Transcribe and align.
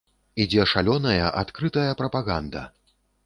Ідзе 0.43 0.63
шалёная 0.71 1.25
адкрытая 1.43 1.91
прапаганда! 2.01 2.67